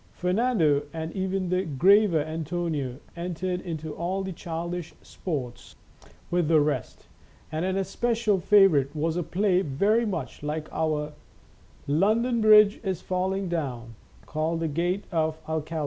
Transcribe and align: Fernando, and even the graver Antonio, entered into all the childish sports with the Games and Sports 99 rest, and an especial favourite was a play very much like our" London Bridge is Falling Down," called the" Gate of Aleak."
Fernando, 0.13 0.81
and 0.93 1.11
even 1.13 1.49
the 1.49 1.61
graver 1.63 2.21
Antonio, 2.23 2.97
entered 3.15 3.61
into 3.61 3.93
all 3.93 4.23
the 4.23 4.31
childish 4.33 4.95
sports 5.03 5.75
with 6.31 6.47
the 6.47 6.55
Games 6.57 6.65
and 6.65 6.83
Sports 6.83 7.07
99 7.51 7.51
rest, 7.51 7.51
and 7.51 7.65
an 7.65 7.77
especial 7.77 8.39
favourite 8.39 8.95
was 8.95 9.15
a 9.15 9.21
play 9.21 9.61
very 9.61 10.07
much 10.07 10.41
like 10.41 10.67
our" 10.73 11.13
London 11.87 12.41
Bridge 12.41 12.79
is 12.83 12.99
Falling 12.99 13.47
Down," 13.47 13.93
called 14.25 14.61
the" 14.61 14.67
Gate 14.79 15.03
of 15.11 15.37
Aleak." 15.47 15.71